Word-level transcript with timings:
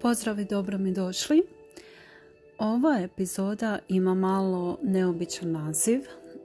Pozdrav 0.00 0.40
i 0.40 0.44
dobro 0.44 0.78
mi 0.78 0.92
došli. 0.92 1.42
Ova 2.58 2.98
epizoda 3.00 3.78
ima 3.88 4.14
malo 4.14 4.78
neobičan 4.82 5.52
naziv, 5.52 6.00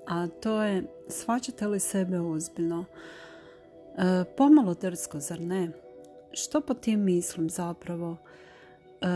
a 0.07 0.27
to 0.27 0.63
je 0.63 0.83
Svaćate 1.09 1.67
li 1.67 1.79
sebe 1.79 2.19
ozbiljno? 2.19 2.85
E, 3.97 4.23
pomalo 4.37 4.73
drsko, 4.73 5.19
zar 5.19 5.41
ne? 5.41 5.71
Što 6.31 6.61
po 6.61 6.73
tim 6.73 7.03
mislim 7.03 7.49
zapravo? 7.49 8.17
E, 9.01 9.07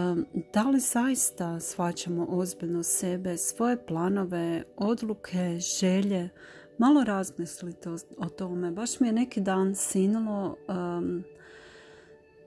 da 0.53 0.63
li 0.63 0.79
zaista 0.79 1.59
svaćamo 1.59 2.27
ozbiljno 2.29 2.83
sebe, 2.83 3.37
svoje 3.37 3.85
planove, 3.85 4.63
odluke, 4.77 5.59
želje? 5.79 6.29
Malo 6.77 7.03
razmislite 7.03 7.89
o, 8.17 8.29
tome. 8.29 8.71
Baš 8.71 8.99
mi 8.99 9.07
je 9.07 9.13
neki 9.13 9.41
dan 9.41 9.75
sinulo 9.75 10.55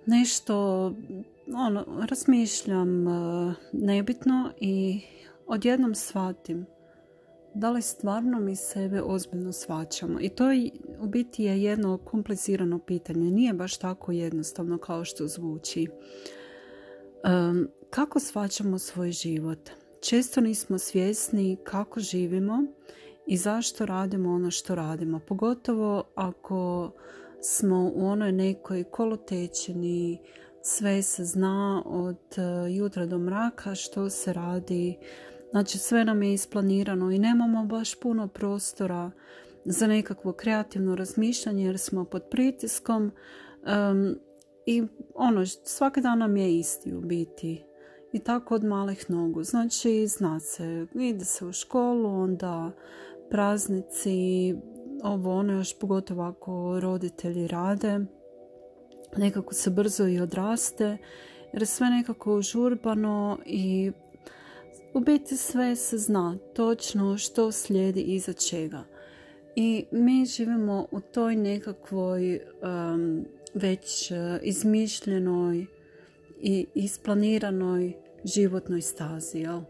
nešto 0.07 0.93
ono, 1.47 2.07
razmišljam 2.11 3.07
uh, 3.07 3.55
nebitno 3.73 4.53
i 4.61 5.01
odjednom 5.47 5.95
shvatim 5.95 6.67
da 7.55 7.71
li 7.71 7.83
stvarno 7.83 8.41
mi 8.41 8.57
sebe 8.57 9.03
ozbiljno 9.03 9.53
svaćamo. 9.53 10.21
I 10.21 10.29
to 10.29 10.51
je, 10.51 10.71
u 11.01 11.07
biti 11.07 11.45
je 11.45 11.63
jedno 11.63 11.99
komplicirano 11.99 12.79
pitanje. 12.79 13.31
Nije 13.31 13.53
baš 13.53 13.77
tako 13.77 14.13
jednostavno 14.13 14.79
kao 14.79 15.05
što 15.05 15.27
zvuči. 15.27 15.89
Um, 17.25 17.69
kako 17.91 18.21
svaćamo 18.21 18.79
svoj 18.79 19.13
život? 19.13 19.71
Često 20.01 20.41
nismo 20.41 20.79
svjesni 20.79 21.57
kako 21.65 22.01
živimo 22.01 22.65
i 23.27 23.37
zašto 23.37 23.87
radimo 23.87 24.31
ono 24.33 24.51
što 24.51 24.75
radimo. 24.75 25.21
Pogotovo 25.29 26.05
ako 26.15 26.91
smo 27.41 27.93
u 27.95 28.07
onoj 28.07 28.33
nekoj 28.33 28.85
kolotečeni, 28.85 30.19
sve 30.63 31.03
se 31.03 31.25
zna 31.25 31.83
od 31.87 32.39
e, 32.39 32.73
jutra 32.73 33.07
do 33.07 33.19
mraka 33.19 33.75
što 33.75 34.11
se 34.11 34.33
radi. 34.33 34.99
Znači 35.51 35.79
sve 35.79 36.05
nam 36.05 36.23
je 36.23 36.33
isplanirano 36.33 37.11
i 37.11 37.19
nemamo 37.19 37.65
baš 37.65 38.01
puno 38.01 38.29
prostora 38.29 39.11
za 39.65 39.87
nekakvo 39.87 40.33
kreativno 40.33 40.95
razmišljanje 40.97 41.65
jer 41.65 41.79
smo 41.79 42.05
pod 42.05 42.23
pritiskom 42.31 43.13
i 44.67 44.83
ono, 45.15 45.47
svaki 45.47 46.01
dan 46.01 46.19
nam 46.19 46.37
je 46.37 46.59
isti 46.59 46.95
u 46.95 47.01
biti. 47.01 47.65
I 48.13 48.19
tako 48.19 48.55
od 48.55 48.65
malih 48.65 49.11
nogu. 49.11 49.43
Znači, 49.43 50.07
zna 50.07 50.41
se, 50.41 50.87
ide 50.95 51.25
se 51.25 51.47
u 51.47 51.53
školu, 51.53 52.23
onda 52.23 52.71
praznici, 53.31 54.55
ovo 55.03 55.35
ono 55.35 55.53
još 55.53 55.79
pogotovo 55.79 56.23
ako 56.23 56.81
roditelji 56.81 57.47
rade 57.47 58.01
nekako 59.17 59.55
se 59.55 59.71
brzo 59.71 60.07
i 60.09 60.21
odraste 60.21 60.99
jer 61.53 61.67
sve 61.67 61.91
nekako 61.91 62.43
žurbano 62.43 63.39
i 63.47 63.93
u 64.95 65.01
biti 65.01 65.37
sve 65.37 65.77
se 65.77 65.99
zna 65.99 66.39
točno 66.55 67.19
što 67.19 67.53
slijedi 67.53 68.01
iza 68.01 68.33
čega. 68.33 68.85
I 69.57 69.85
mi 69.91 70.27
živimo 70.27 70.87
u 70.91 71.01
toj 71.01 71.37
nekakvoj 71.37 72.41
već 73.55 74.11
uh, 74.11 74.17
izmišljenoj 74.43 75.67
i 76.41 76.67
isplaniranoj 76.75 77.93
životnoj 78.25 78.81
stazi. 78.81 79.39
Jel? 79.39 79.61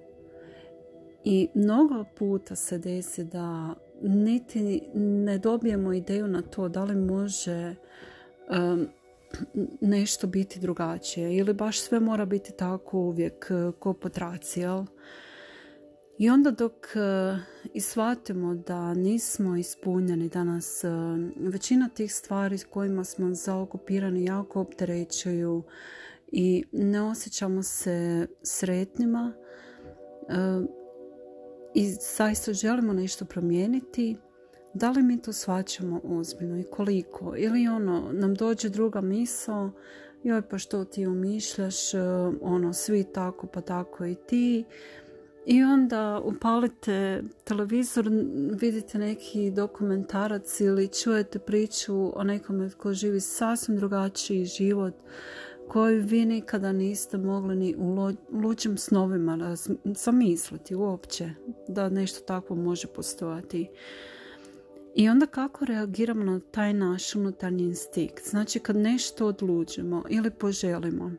I 1.24 1.48
mnogo 1.54 2.04
puta 2.18 2.54
se 2.54 2.78
desi 2.78 3.24
da 3.24 3.74
niti 4.02 4.82
ne 4.94 5.38
dobijemo 5.38 5.92
ideju 5.92 6.28
na 6.28 6.42
to 6.42 6.68
da 6.68 6.84
li 6.84 6.96
može 6.96 7.74
nešto 9.80 10.26
biti 10.26 10.60
drugačije 10.60 11.36
ili 11.36 11.52
baš 11.52 11.80
sve 11.80 12.00
mora 12.00 12.24
biti 12.24 12.52
tako 12.52 12.98
uvijek 12.98 13.46
e, 13.50 13.72
ko 13.78 13.92
po 13.92 14.08
I 16.18 16.30
onda 16.30 16.50
dok 16.50 16.72
e, 16.72 17.38
ishvatimo 17.74 18.54
da 18.54 18.94
nismo 18.94 19.56
ispunjeni, 19.56 20.28
da 20.28 20.44
nas 20.44 20.84
e, 20.84 20.88
većina 21.36 21.88
tih 21.88 22.14
stvari 22.14 22.58
s 22.58 22.64
kojima 22.64 23.04
smo 23.04 23.34
zaokupirani 23.34 24.24
jako 24.24 24.60
opterećuju 24.60 25.62
i 26.32 26.64
ne 26.72 27.02
osjećamo 27.02 27.62
se 27.62 28.26
sretnima 28.42 29.32
i 31.74 31.90
zaista 32.16 32.52
želimo 32.52 32.92
nešto 32.92 33.24
promijeniti, 33.24 34.16
da 34.74 34.90
li 34.90 35.02
mi 35.02 35.22
to 35.22 35.32
svaćamo 35.32 36.00
ozbiljno 36.04 36.58
i 36.58 36.64
koliko? 36.64 37.34
Ili 37.36 37.68
ono, 37.68 38.08
nam 38.12 38.34
dođe 38.34 38.68
druga 38.68 39.00
misao, 39.00 39.70
joj 40.22 40.42
pa 40.42 40.58
što 40.58 40.84
ti 40.84 41.06
umišljaš, 41.06 41.94
e, 41.94 41.98
ono, 42.40 42.72
svi 42.72 43.04
tako 43.04 43.46
pa 43.46 43.60
tako 43.60 44.06
i 44.06 44.14
ti. 44.14 44.64
I 45.46 45.62
onda 45.62 46.20
upalite 46.24 47.22
televizor, 47.44 48.10
vidite 48.60 48.98
neki 48.98 49.50
dokumentarac 49.50 50.60
ili 50.60 50.88
čujete 50.88 51.38
priču 51.38 52.20
o 52.20 52.24
nekome 52.24 52.70
tko 52.70 52.92
živi 52.92 53.20
sasvim 53.20 53.76
drugačiji 53.76 54.44
život 54.44 54.94
koju 55.68 56.02
vi 56.02 56.24
nikada 56.24 56.72
niste 56.72 57.18
mogli 57.18 57.56
ni 57.56 57.74
u 57.78 58.12
luđim 58.32 58.76
snovima 58.76 59.56
zamisliti 59.84 60.74
uopće 60.74 61.30
da 61.68 61.88
nešto 61.88 62.24
takvo 62.24 62.56
može 62.56 62.86
postojati. 62.86 63.70
I 64.94 65.08
onda 65.08 65.26
kako 65.26 65.64
reagiramo 65.64 66.24
na 66.24 66.40
taj 66.40 66.74
naš 66.74 67.14
unutarnji 67.14 67.64
instinkt? 67.64 68.28
Znači 68.28 68.58
kad 68.58 68.76
nešto 68.76 69.26
odlučimo 69.26 70.04
ili 70.08 70.30
poželimo, 70.30 71.10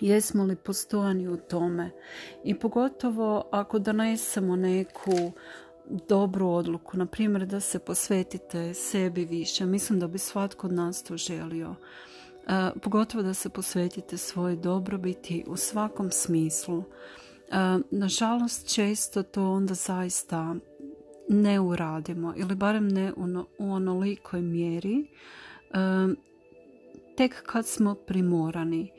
jesmo 0.00 0.44
li 0.44 0.56
postojani 0.56 1.28
u 1.28 1.36
tome? 1.36 1.90
I 2.44 2.54
pogotovo 2.54 3.48
ako 3.50 3.78
donesemo 3.78 4.56
neku 4.56 5.32
dobru 6.08 6.48
odluku, 6.48 6.96
na 6.96 7.06
primjer 7.06 7.46
da 7.46 7.60
se 7.60 7.78
posvetite 7.78 8.74
sebi 8.74 9.24
više, 9.24 9.66
mislim 9.66 10.00
da 10.00 10.08
bi 10.08 10.18
svatko 10.18 10.66
od 10.66 10.72
nas 10.72 11.02
to 11.02 11.16
želio. 11.16 11.74
E, 12.48 12.80
pogotovo 12.80 13.22
da 13.22 13.34
se 13.34 13.48
posvetite 13.48 14.16
svojoj 14.16 14.56
dobrobiti 14.56 15.44
u 15.46 15.56
svakom 15.56 16.10
smislu. 16.10 16.78
E, 16.78 17.54
nažalost, 17.90 18.74
često 18.74 19.22
to 19.22 19.50
onda 19.50 19.74
zaista 19.74 20.54
ne 21.32 21.60
uradimo 21.60 22.34
ili 22.36 22.54
barem 22.54 22.88
ne 22.88 23.12
u, 23.12 23.24
u 23.58 23.72
onolikoj 23.72 24.40
mjeri 24.40 25.06
tek 27.16 27.42
kad 27.46 27.66
smo 27.66 27.94
primorani. 27.94 28.90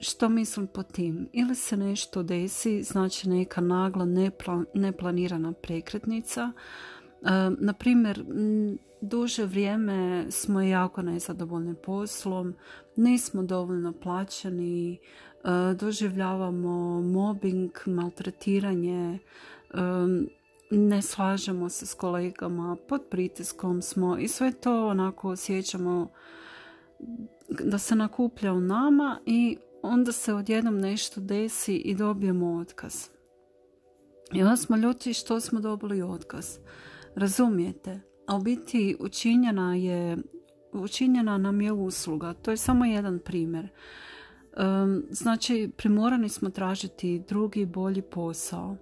što 0.00 0.28
mislim 0.28 0.66
po 0.66 0.82
tim? 0.82 1.28
Ili 1.32 1.54
se 1.54 1.76
nešto 1.76 2.22
desi, 2.22 2.82
znači 2.82 3.28
neka 3.28 3.60
nagla 3.60 4.06
neplanirana 4.74 5.52
prekretnica. 5.52 6.52
na 7.58 7.72
primjer, 7.72 8.24
duže 9.00 9.44
vrijeme 9.44 10.26
smo 10.30 10.60
jako 10.62 11.02
nezadovoljni 11.02 11.74
poslom, 11.74 12.54
nismo 12.96 13.42
dovoljno 13.42 13.92
plaćeni, 13.92 14.98
doživljavamo 15.76 17.02
mobbing, 17.02 17.70
maltretiranje, 17.86 19.18
ne 20.70 21.02
slažemo 21.02 21.68
se 21.68 21.86
s 21.86 21.94
kolegama, 21.94 22.76
pod 22.88 23.02
pritiskom 23.10 23.82
smo 23.82 24.18
i 24.18 24.28
sve 24.28 24.52
to 24.52 24.86
onako 24.86 25.28
osjećamo 25.28 26.08
da 27.48 27.78
se 27.78 27.96
nakuplja 27.96 28.52
u 28.52 28.60
nama 28.60 29.20
i 29.26 29.56
onda 29.82 30.12
se 30.12 30.34
odjednom 30.34 30.80
nešto 30.80 31.20
desi 31.20 31.74
i 31.74 31.94
dobijemo 31.94 32.56
otkaz. 32.56 33.08
I 34.32 34.42
onda 34.42 34.56
smo 34.56 34.76
ljuti 34.76 35.14
što 35.14 35.40
smo 35.40 35.60
dobili 35.60 36.02
otkaz. 36.02 36.58
Razumijete? 37.14 38.00
A 38.26 38.36
u 38.36 38.40
biti 38.40 38.96
učinjena 39.00 39.74
je 39.74 40.16
učinjena 40.72 41.38
nam 41.38 41.60
je 41.60 41.72
usluga. 41.72 42.32
To 42.32 42.50
je 42.50 42.56
samo 42.56 42.84
jedan 42.84 43.18
primjer. 43.18 43.68
Znači, 45.10 45.70
primorani 45.76 46.28
smo 46.28 46.50
tražiti 46.50 47.22
drugi, 47.28 47.66
bolji 47.66 48.02
posao 48.02 48.76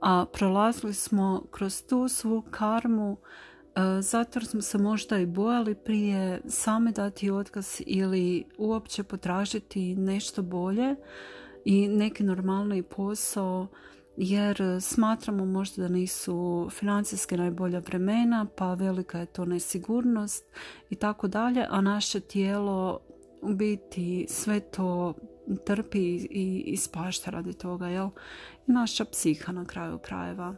a 0.00 0.24
prolazili 0.32 0.94
smo 0.94 1.42
kroz 1.50 1.82
tu 1.82 2.08
svu 2.08 2.42
karmu 2.50 3.16
e, 3.16 4.02
zato 4.02 4.40
smo 4.40 4.62
se 4.62 4.78
možda 4.78 5.18
i 5.18 5.26
bojali 5.26 5.74
prije 5.74 6.40
same 6.48 6.92
dati 6.92 7.30
otkaz 7.30 7.80
ili 7.86 8.44
uopće 8.58 9.02
potražiti 9.02 9.96
nešto 9.96 10.42
bolje 10.42 10.94
i 11.64 11.88
neki 11.88 12.24
normalni 12.24 12.82
posao 12.82 13.66
jer 14.16 14.62
smatramo 14.80 15.44
možda 15.44 15.82
da 15.82 15.88
nisu 15.88 16.68
financijske 16.70 17.36
najbolja 17.36 17.78
vremena 17.78 18.46
pa 18.56 18.74
velika 18.74 19.18
je 19.18 19.26
to 19.26 19.44
nesigurnost 19.44 20.44
i 20.90 20.94
tako 20.94 21.28
dalje 21.28 21.66
a 21.70 21.80
naše 21.80 22.20
tijelo 22.20 23.00
u 23.42 23.54
biti 23.54 24.26
sve 24.28 24.60
to 24.60 25.14
trpi 25.64 26.16
i 26.30 26.64
ispašta 26.66 27.30
radi 27.30 27.52
toga, 27.52 27.88
jel? 27.88 28.08
Naša 28.66 29.04
psiha 29.04 29.52
na 29.52 29.64
kraju 29.64 29.98
krajeva. 29.98 30.54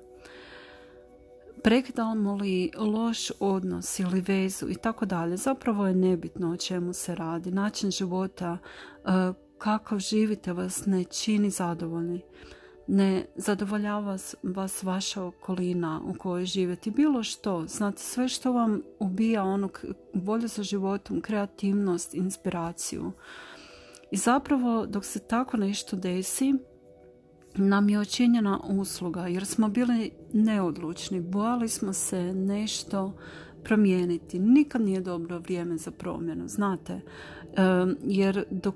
Prekidamo 1.63 2.35
li 2.35 2.71
loš 2.77 3.31
odnos 3.41 3.99
ili 3.99 4.21
vezu 4.21 4.69
i 4.71 4.75
tako 4.75 5.07
dalje, 5.07 5.37
zapravo 5.37 5.87
je 5.87 5.95
nebitno 5.95 6.51
o 6.51 6.57
čemu 6.57 6.93
se 6.93 7.15
radi. 7.15 7.51
Način 7.51 7.91
života 7.91 8.59
uh, 9.05 9.37
kakav 9.59 9.99
živite 9.99 10.53
vas 10.53 10.87
ne 10.87 11.05
čini 11.05 11.51
zadovoljni. 11.51 12.23
Ne 12.87 13.27
zadovoljava 13.37 14.19
vas 14.43 14.83
vaša 14.83 15.25
okolina 15.25 16.01
u 16.05 16.15
kojoj 16.19 16.45
živite. 16.45 16.91
Bilo 16.91 17.23
što. 17.23 17.67
Znate, 17.67 17.99
sve 17.99 18.29
što 18.29 18.53
vam 18.53 18.83
ubija 18.99 19.45
ono 19.45 19.69
volju 20.15 20.49
za 20.49 20.63
životom, 20.63 21.21
kreativnost, 21.21 22.15
inspiraciju. 22.15 23.13
I 24.11 24.17
zapravo 24.17 24.87
dok 24.87 25.05
se 25.05 25.19
tako 25.19 25.57
nešto 25.57 25.97
desi, 25.97 26.55
nam 27.55 27.89
je 27.89 27.99
očinjena 27.99 28.61
usluga 28.65 29.27
jer 29.27 29.47
smo 29.47 29.69
bili 29.69 30.11
neodlučni, 30.33 31.21
bojali 31.21 31.69
smo 31.69 31.93
se 31.93 32.35
nešto 32.35 33.13
promijeniti. 33.65 34.39
Nikad 34.39 34.81
nije 34.81 35.01
dobro 35.01 35.39
vrijeme 35.39 35.77
za 35.77 35.91
promjenu, 35.91 36.49
znate. 36.49 37.01
jer 38.05 38.45
dok 38.51 38.75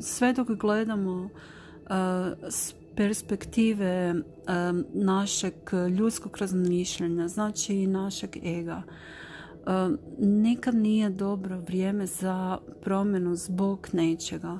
sve 0.00 0.32
dok 0.32 0.48
gledamo 0.48 1.28
s 2.48 2.74
perspektive 2.96 4.14
našeg 4.94 5.54
ljudskog 5.98 6.36
razmišljanja, 6.36 7.28
znači 7.28 7.74
i 7.74 7.86
našeg 7.86 8.36
ega, 8.42 8.82
nikad 10.18 10.74
nije 10.74 11.10
dobro 11.10 11.58
vrijeme 11.58 12.06
za 12.06 12.58
promjenu 12.82 13.36
zbog 13.36 13.88
nečega 13.92 14.58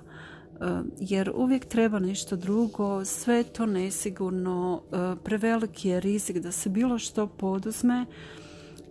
jer 0.98 1.32
uvijek 1.34 1.64
treba 1.64 1.98
nešto 1.98 2.36
drugo, 2.36 3.04
sve 3.04 3.42
to 3.44 3.66
nesigurno, 3.66 4.82
preveliki 5.24 5.88
je 5.88 6.00
rizik 6.00 6.38
da 6.38 6.52
se 6.52 6.68
bilo 6.68 6.98
što 6.98 7.26
poduzme 7.26 8.06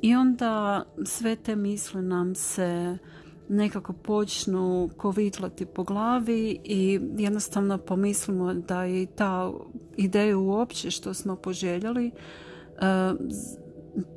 i 0.02 0.16
onda 0.16 0.84
sve 1.06 1.36
te 1.36 1.56
misli 1.56 2.02
nam 2.02 2.36
se 2.36 2.98
nekako 3.50 3.94
počnu 3.94 4.90
kovitlati 4.98 5.66
po 5.66 5.84
glavi 5.84 6.60
i 6.64 7.00
jednostavno 7.18 7.78
pomislimo 7.78 8.54
da 8.54 8.84
je 8.84 9.06
ta 9.06 9.52
ideja 9.98 10.38
uopće 10.38 10.92
što 10.92 11.14
smo 11.14 11.36
poželjeli 11.36 12.12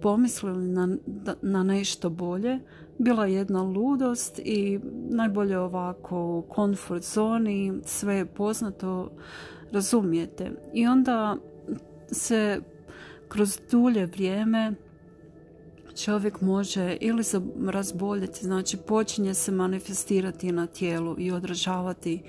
pomislili 0.01 0.69
na, 0.69 0.97
na 1.43 1.63
nešto 1.63 2.11
bolje. 2.11 2.59
Bila 2.99 3.27
jedna 3.27 3.63
ludost 3.63 4.39
i 4.39 4.81
najbolje 5.11 5.59
ovako 5.59 6.17
u 6.19 6.45
comfort 6.55 7.05
zoni 7.05 7.73
sve 7.85 8.15
je 8.15 8.27
poznato 8.27 9.11
razumijete. 9.73 10.51
I 10.73 10.87
onda 10.87 11.37
se 12.11 12.61
kroz 13.29 13.59
dulje 13.71 14.07
vrijeme 14.07 14.75
čovjek 15.97 16.41
može 16.41 16.97
ili 17.01 17.23
razboljeti, 17.67 18.45
znači 18.45 18.77
počinje 18.77 19.35
se 19.35 19.53
manifestirati 19.53 20.53
na 20.53 20.67
tijelu 20.67 21.15
i 21.19 21.33
odražavati 21.33 22.23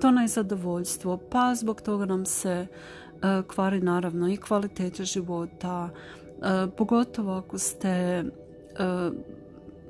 to 0.00 0.10
nezadovoljstvo, 0.10 1.16
pa 1.30 1.54
zbog 1.54 1.80
toga 1.80 2.04
nam 2.04 2.26
se 2.26 2.50
e, 2.50 2.66
kvari 3.46 3.80
naravno 3.80 4.32
i 4.32 4.36
kvaliteta 4.36 5.04
života, 5.04 5.90
pogotovo 6.76 7.32
ako 7.32 7.58
ste 7.58 7.88
e, 7.88 8.24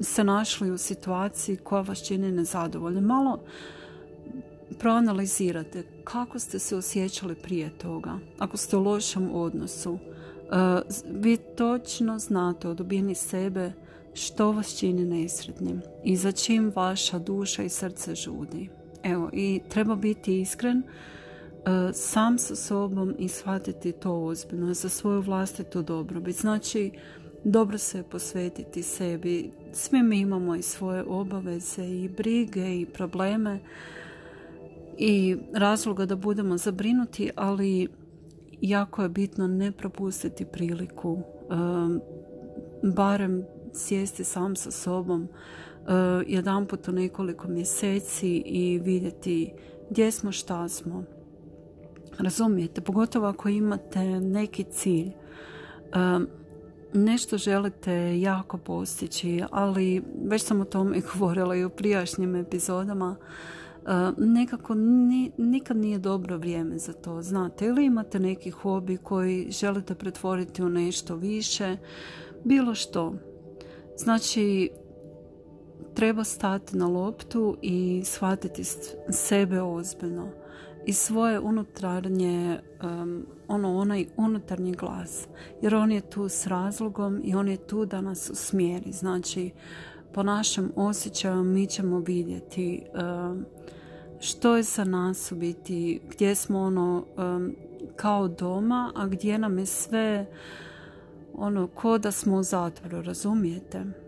se 0.01 0.25
našli 0.25 0.71
u 0.71 0.79
situaciji 0.79 1.57
koja 1.57 1.83
vas 1.83 2.07
čini 2.07 2.33
nezadovoljne. 2.33 3.01
Malo 3.01 3.41
proanalizirate 4.79 5.85
kako 6.05 6.39
ste 6.39 6.59
se 6.59 6.77
osjećali 6.77 7.35
prije 7.35 7.79
toga. 7.79 8.19
Ako 8.39 8.57
ste 8.57 8.77
u 8.77 8.83
lošem 8.83 9.31
odnosu, 9.35 9.99
E, 10.53 10.83
vi 11.11 11.37
točno 11.37 12.19
znate 12.19 12.69
o 12.69 12.75
dubini 12.75 13.15
sebe 13.15 13.73
što 14.15 14.53
vas 14.53 14.79
čini 14.79 15.05
nesretnim 15.05 15.81
i 16.05 16.17
za 16.17 16.33
čim 16.33 16.73
vaša 16.77 17.19
duša 17.19 17.63
i 17.63 17.69
srce 17.69 18.15
žudi. 18.15 18.69
Evo, 19.03 19.31
i 19.33 19.61
treba 19.69 19.95
biti 19.95 20.41
iskren 20.41 20.79
e, 20.79 20.85
sam 21.93 22.39
sa 22.39 22.57
sobom 22.57 23.15
i 23.19 23.29
shvatiti 23.29 23.93
to 23.93 24.13
ozbiljno 24.13 24.75
za 24.75 24.89
svoju 24.89 25.21
vlastitu 25.21 25.83
dobrobit. 25.83 26.37
Znači, 26.37 26.91
dobro 27.45 27.79
se 27.79 28.03
posvetiti 28.03 28.83
sebi. 28.83 29.51
Svi 29.73 30.03
mi 30.03 30.21
imamo 30.21 30.55
i 30.55 30.63
svoje 30.63 31.03
obaveze 31.03 31.85
i 31.85 32.09
brige 32.09 32.81
i 32.81 32.87
probleme 32.87 33.61
i 34.99 35.37
razloga 35.53 36.07
da 36.07 36.17
budemo 36.17 36.57
zabrinuti, 36.57 37.31
ali 37.37 37.89
jako 38.61 39.03
je 39.03 39.09
bitno 39.09 39.47
ne 39.47 39.73
propustiti 39.73 40.45
priliku 40.45 41.11
um, 41.13 42.01
barem 42.83 43.45
sjesti 43.75 44.25
sam 44.25 44.57
sa 44.57 44.71
sobom 44.71 45.23
uh, 45.23 45.89
jedan 46.27 46.67
put 46.67 46.89
u 46.89 46.93
nekoliko 46.93 47.49
mjeseci 47.49 48.43
i 48.47 48.79
vidjeti 48.79 49.53
gdje 49.91 50.11
smo, 50.11 50.33
šta 50.33 50.69
smo. 50.69 51.05
Razumijete, 52.19 52.81
pogotovo 52.81 53.27
ako 53.27 53.49
imate 53.49 54.21
neki 54.21 54.65
cilj, 54.65 55.11
um, 55.97 56.29
nešto 56.93 57.39
želite 57.39 58.21
jako 58.21 58.59
postići, 58.59 59.43
ali 59.51 60.03
već 60.25 60.43
sam 60.43 60.61
o 60.61 60.65
tome 60.65 61.01
govorila 61.13 61.57
i 61.57 61.65
u 61.65 61.71
prijašnjim 61.71 62.37
epizodama, 62.37 63.17
nekako 64.17 64.75
nikad 65.37 65.77
nije 65.77 65.99
dobro 65.99 66.39
vrijeme 66.39 66.79
za 66.79 66.93
to, 66.93 67.23
znate, 67.23 67.67
ili 67.67 67.85
imate 67.85 68.21
neki 68.21 68.51
hobi 68.51 68.97
koji 68.97 69.47
želite 69.51 69.95
pretvoriti 69.95 70.63
u 70.63 70.69
nešto 70.69 71.17
više, 71.17 71.77
bilo 72.45 72.75
što. 72.75 73.15
Znači, 73.97 74.71
treba 75.95 76.25
stati 76.25 76.77
na 76.77 76.87
loptu 76.87 77.57
i 77.63 78.03
shvatiti 78.05 78.63
sebe 79.11 79.63
ozbiljno 79.63 80.44
i 80.87 80.93
svoje 80.93 81.41
unutarnje, 81.41 82.59
ono, 83.49 83.77
onaj 83.77 84.07
unutarnji 84.17 84.73
glas. 84.73 85.29
Jer 85.63 85.75
on 85.75 85.93
je 85.93 86.01
tu 86.01 86.29
s 86.29 86.47
razlogom 86.47 87.21
i 87.25 87.35
on 87.35 87.49
je 87.49 87.57
tu 87.57 87.87
da 87.87 88.01
nas 88.01 88.31
usmjeri. 88.31 88.93
Znači, 88.93 89.51
po 90.13 90.23
našem 90.23 90.73
osjećaju 90.77 91.45
mi 91.45 91.67
ćemo 91.67 91.99
vidjeti 91.99 92.83
što 94.21 94.57
je 94.57 94.63
za 94.63 94.85
nas 94.85 95.33
u 95.33 95.37
biti, 95.37 96.01
gdje 96.11 96.35
smo 96.35 96.61
ono 96.61 97.05
kao 97.97 98.29
doma, 98.29 98.93
a 98.95 99.07
gdje 99.07 99.39
nam 99.39 99.59
je 99.59 99.67
sve 99.67 100.27
ono 101.35 101.67
ko 101.67 101.99
da 101.99 102.13
smo 102.13 102.37
u 102.37 102.43
zatvoru, 102.43 103.03
razumijete? 103.03 104.04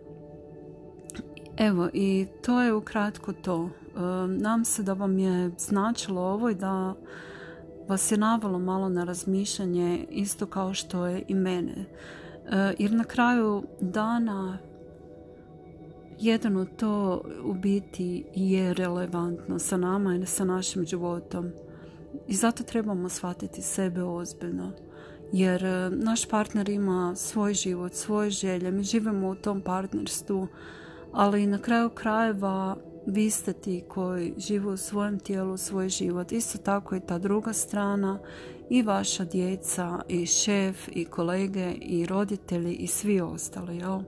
Evo 1.56 1.88
i 1.92 2.26
to 2.42 2.62
je 2.62 2.74
ukratko 2.74 3.32
to. 3.32 3.70
nam 4.38 4.64
se 4.64 4.82
da 4.82 4.92
vam 4.92 5.18
je 5.18 5.50
značilo 5.58 6.22
ovo 6.22 6.50
i 6.50 6.54
da 6.54 6.94
vas 7.88 8.12
je 8.12 8.18
navalo 8.18 8.58
malo 8.58 8.88
na 8.88 9.04
razmišljanje 9.04 10.06
isto 10.10 10.46
kao 10.46 10.74
što 10.74 11.06
je 11.06 11.24
i 11.28 11.34
mene. 11.34 11.84
Jer 12.78 12.92
na 12.92 13.04
kraju 13.04 13.62
dana 13.80 14.58
jedino 16.18 16.64
to 16.64 17.22
u 17.44 17.54
biti 17.54 18.24
je 18.34 18.74
relevantno 18.74 19.58
sa 19.58 19.76
nama 19.76 20.16
i 20.16 20.26
sa 20.26 20.44
našim 20.44 20.86
životom. 20.86 21.50
I 22.28 22.34
zato 22.34 22.62
trebamo 22.62 23.08
shvatiti 23.08 23.62
sebe 23.62 24.02
ozbiljno. 24.02 24.72
Jer 25.32 25.64
e, 25.64 25.90
naš 25.90 26.28
partner 26.28 26.68
ima 26.68 27.14
svoj 27.16 27.54
život, 27.54 27.94
svoje 27.94 28.30
želje, 28.30 28.70
mi 28.70 28.82
živimo 28.82 29.28
u 29.28 29.34
tom 29.34 29.60
partnerstvu, 29.60 30.48
ali 31.12 31.46
na 31.46 31.58
kraju 31.58 31.90
krajeva 31.90 32.76
vi 33.06 33.30
ste 33.30 33.52
ti 33.52 33.84
koji 33.88 34.34
žive 34.38 34.66
u 34.66 34.76
svojem 34.76 35.18
tijelu 35.18 35.56
svoj 35.56 35.88
život. 35.88 36.32
Isto 36.32 36.58
tako 36.58 36.96
i 36.96 37.00
ta 37.00 37.18
druga 37.18 37.52
strana 37.52 38.18
i 38.70 38.82
vaša 38.82 39.24
djeca 39.24 40.00
i 40.08 40.26
šef 40.26 40.88
i 40.92 41.04
kolege 41.04 41.72
i 41.72 42.06
roditelji 42.06 42.74
i 42.74 42.86
svi 42.86 43.20
ostali. 43.20 43.76
Jel? 43.76 44.00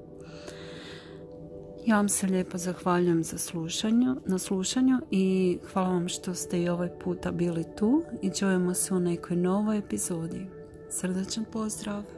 Ja 1.87 1.97
vam 1.97 2.09
se 2.09 2.27
lijepo 2.27 2.59
zahvaljujem 2.59 3.25
za 3.25 3.39
slušanju, 3.39 4.17
na 4.27 4.39
slušanju 4.39 4.99
i 5.11 5.59
hvala 5.73 5.89
vam 5.89 6.09
što 6.09 6.35
ste 6.35 6.63
i 6.63 6.69
ovaj 6.69 6.89
puta 7.05 7.33
bili 7.33 7.65
tu 7.79 8.03
i 8.23 8.31
čujemo 8.31 8.75
se 8.75 8.95
u 8.95 9.01
nekoj 9.01 9.37
novoj 9.37 9.79
epizodi. 9.79 10.47
Srdačan 10.91 11.45
pozdrav! 11.53 12.18